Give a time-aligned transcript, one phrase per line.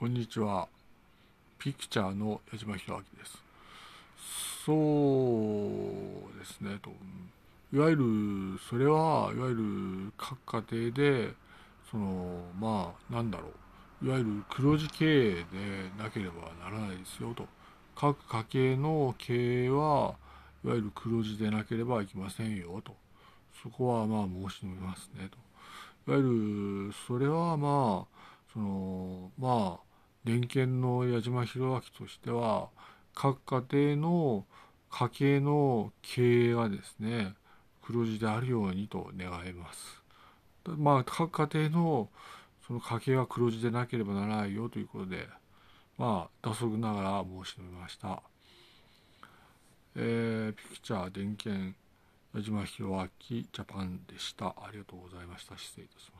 [0.00, 0.66] こんにちは。
[1.58, 3.36] ピクチャーの矢島弘明です。
[4.64, 6.90] そうですね、と。
[7.70, 11.34] いわゆる、それは、いわゆる各家庭で、
[11.90, 13.48] その、まあ、なんだろ
[14.02, 14.06] う。
[14.06, 15.44] いわゆる黒字経営で
[15.98, 17.46] なければならないですよ、と。
[17.94, 20.14] 各家計の経営は、
[20.64, 22.96] いわゆる黒字でなければいけませんよ、と。
[23.62, 25.28] そこはまあ申し述べますね、
[26.06, 26.10] と。
[26.10, 28.20] いわゆる、それはまあ、
[28.54, 29.89] その、まあ、
[30.24, 32.68] 連携の矢島弘明としては、
[33.14, 34.46] 各家庭の
[34.90, 37.34] 家計の経営がですね、
[37.82, 40.02] 黒字であるようにと願います。
[40.66, 42.08] まあ、各家庭の
[42.66, 45.28] その家計が黒字でなければならないよということで、
[45.98, 48.22] まあ、打足ながら申し述べました。
[49.96, 51.74] えー、ピクチャー電源
[52.32, 54.46] 矢島弘明ジャパンでした。
[54.46, 55.58] ありがとうございました。
[55.58, 56.19] 失礼いたしま